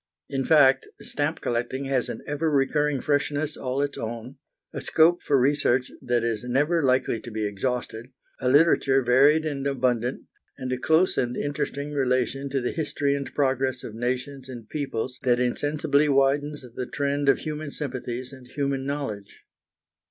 In 0.29 0.45
fact, 0.45 0.87
stamp 1.01 1.41
collecting 1.41 1.85
has 1.85 2.09
an 2.09 2.23
ever 2.25 2.49
recurring 2.49 3.01
freshness 3.01 3.55
all 3.55 3.83
its 3.83 3.99
own, 3.99 4.37
a 4.73 4.81
scope 4.81 5.21
for 5.21 5.39
research 5.39 5.91
that 6.01 6.23
is 6.23 6.43
never 6.43 6.83
likely 6.83 7.19
to 7.19 7.29
be 7.29 7.45
exhausted, 7.45 8.07
a 8.39 8.49
literature 8.49 9.03
varied 9.03 9.45
and 9.45 9.67
abundant, 9.67 10.23
and 10.57 10.71
a 10.73 10.79
close 10.79 11.19
and 11.19 11.37
interesting 11.37 11.93
relation 11.93 12.49
to 12.49 12.61
the 12.61 12.71
history 12.71 13.13
and 13.13 13.31
progress 13.35 13.83
of 13.83 13.93
nations 13.93 14.49
and 14.49 14.69
peoples 14.69 15.19
that 15.21 15.39
insensibly 15.39 16.09
widens 16.09 16.65
the 16.73 16.87
trend 16.87 17.29
of 17.29 17.37
human 17.37 17.69
sympathies 17.69 18.33
and 18.33 18.47
human 18.47 18.87
knowledge. 18.87 19.43